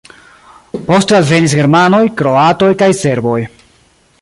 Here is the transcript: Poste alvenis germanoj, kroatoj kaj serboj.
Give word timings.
Poste 0.87 1.17
alvenis 1.17 1.53
germanoj, 1.59 2.01
kroatoj 2.23 2.71
kaj 2.81 2.89
serboj. 3.03 3.39